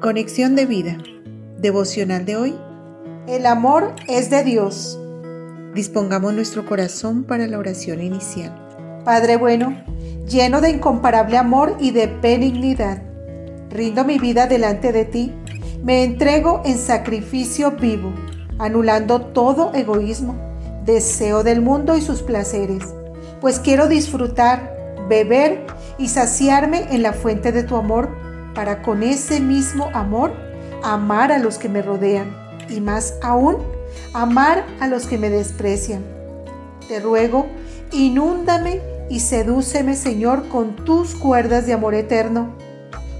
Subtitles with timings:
[0.00, 0.96] Conexión de vida.
[1.58, 2.54] Devocional de hoy.
[3.28, 4.98] El amor es de Dios.
[5.74, 8.50] Dispongamos nuestro corazón para la oración inicial.
[9.04, 9.76] Padre bueno,
[10.26, 13.02] lleno de incomparable amor y de benignidad,
[13.68, 15.34] rindo mi vida delante de ti.
[15.84, 18.14] Me entrego en sacrificio vivo,
[18.58, 20.34] anulando todo egoísmo,
[20.86, 22.84] deseo del mundo y sus placeres,
[23.42, 25.66] pues quiero disfrutar, beber
[25.98, 30.32] y saciarme en la fuente de tu amor para con ese mismo amor
[30.82, 32.34] amar a los que me rodean
[32.68, 33.58] y más aún
[34.12, 36.04] amar a los que me desprecian.
[36.88, 37.46] Te ruego,
[37.92, 42.54] inúndame y sedúceme, Señor, con tus cuerdas de amor eterno,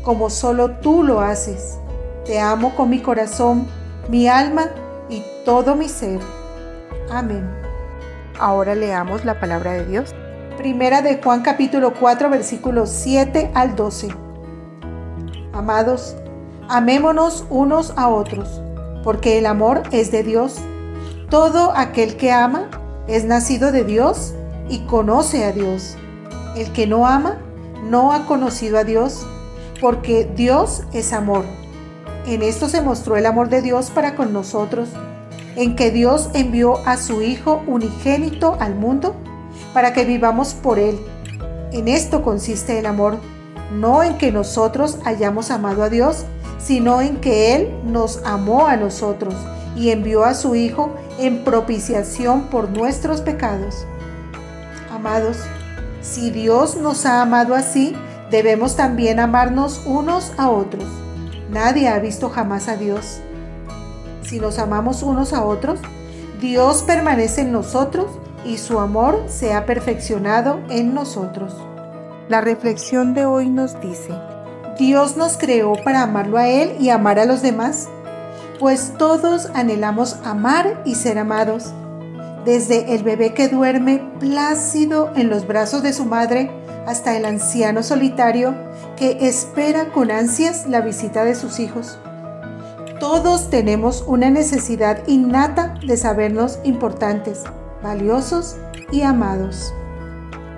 [0.03, 1.79] como solo tú lo haces.
[2.25, 3.67] Te amo con mi corazón,
[4.09, 4.71] mi alma
[5.09, 6.21] y todo mi ser.
[7.11, 7.49] Amén.
[8.39, 10.15] Ahora leamos la palabra de Dios.
[10.57, 14.30] Primera de Juan capítulo 4 versículos 7 al 12.
[15.53, 16.15] Amados,
[16.69, 18.61] amémonos unos a otros,
[19.03, 20.57] porque el amor es de Dios.
[21.29, 22.69] Todo aquel que ama
[23.09, 24.35] es nacido de Dios
[24.69, 25.97] y conoce a Dios.
[26.57, 27.39] El que no ama
[27.89, 29.27] no ha conocido a Dios,
[29.81, 31.45] porque Dios es amor.
[32.27, 34.89] En esto se mostró el amor de Dios para con nosotros,
[35.57, 39.17] en que Dios envió a su Hijo unigénito al mundo
[39.75, 41.01] para que vivamos por Él.
[41.73, 43.19] En esto consiste el amor
[43.71, 46.25] no en que nosotros hayamos amado a Dios,
[46.59, 49.35] sino en que Él nos amó a nosotros
[49.77, 53.87] y envió a su Hijo en propiciación por nuestros pecados.
[54.93, 55.39] Amados,
[56.03, 57.95] si Dios nos ha amado así,
[58.31, 60.85] debemos también amarnos unos a otros.
[61.51, 63.21] Nadie ha visto jamás a Dios.
[64.23, 65.81] Si nos amamos unos a otros,
[66.41, 68.07] Dios permanece en nosotros
[68.45, 71.55] y su amor se ha perfeccionado en nosotros.
[72.31, 74.13] La reflexión de hoy nos dice,
[74.79, 77.89] Dios nos creó para amarlo a Él y amar a los demás,
[78.61, 81.73] pues todos anhelamos amar y ser amados.
[82.45, 86.53] Desde el bebé que duerme plácido en los brazos de su madre
[86.87, 88.55] hasta el anciano solitario
[88.97, 91.99] que espera con ansias la visita de sus hijos.
[93.01, 97.43] Todos tenemos una necesidad innata de sabernos importantes,
[97.83, 98.55] valiosos
[98.93, 99.75] y amados.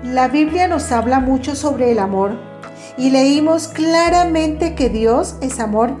[0.03, 2.33] La Biblia nos habla mucho sobre el amor
[2.97, 5.91] y leímos claramente que Dios es amor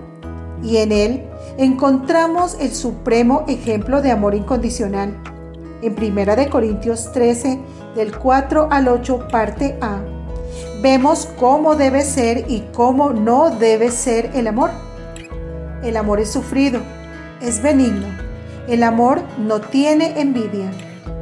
[0.61, 1.23] y en Él
[1.57, 5.17] encontramos el supremo ejemplo de amor incondicional.
[5.81, 7.59] En 1 Corintios 13,
[7.95, 10.01] del 4 al 8, parte A,
[10.81, 14.71] vemos cómo debe ser y cómo no debe ser el amor.
[15.81, 16.81] El amor es sufrido,
[17.41, 18.07] es benigno.
[18.67, 20.71] El amor no tiene envidia.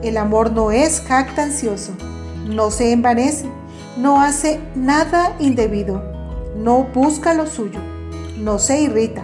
[0.01, 1.93] El amor no es jactancioso
[2.47, 3.45] no se envanece,
[3.97, 6.03] no hace nada indebido,
[6.55, 7.79] no busca lo suyo,
[8.37, 9.23] no se irrita,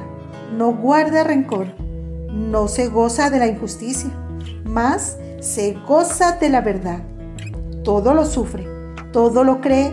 [0.55, 1.67] no guarda rencor,
[2.31, 4.09] no se goza de la injusticia,
[4.66, 7.00] mas se goza de la verdad.
[7.83, 8.67] Todo lo sufre,
[9.11, 9.91] todo lo cree,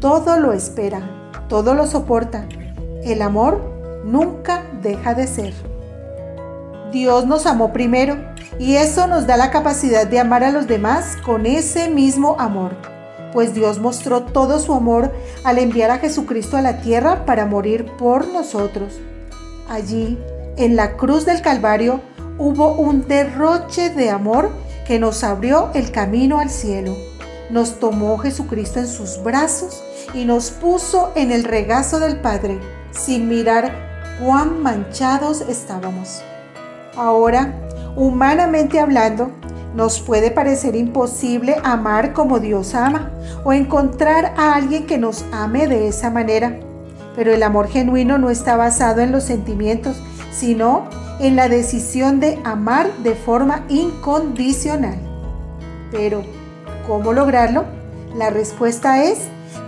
[0.00, 1.00] todo lo espera,
[1.48, 2.46] todo lo soporta.
[3.04, 3.60] El amor
[4.04, 5.54] nunca deja de ser.
[6.92, 8.16] Dios nos amó primero
[8.58, 12.76] y eso nos da la capacidad de amar a los demás con ese mismo amor,
[13.32, 15.12] pues Dios mostró todo su amor
[15.44, 18.94] al enviar a Jesucristo a la tierra para morir por nosotros.
[19.68, 20.18] Allí,
[20.56, 22.00] en la cruz del Calvario,
[22.38, 24.50] hubo un derroche de amor
[24.86, 26.96] que nos abrió el camino al cielo.
[27.50, 29.82] Nos tomó Jesucristo en sus brazos
[30.14, 32.58] y nos puso en el regazo del Padre,
[32.90, 36.22] sin mirar cuán manchados estábamos.
[36.96, 37.54] Ahora,
[37.96, 39.30] humanamente hablando,
[39.74, 43.10] nos puede parecer imposible amar como Dios ama
[43.44, 46.60] o encontrar a alguien que nos ame de esa manera.
[47.14, 49.96] Pero el amor genuino no está basado en los sentimientos,
[50.30, 50.84] sino
[51.20, 54.98] en la decisión de amar de forma incondicional.
[55.90, 56.22] Pero,
[56.86, 57.64] ¿cómo lograrlo?
[58.14, 59.18] La respuesta es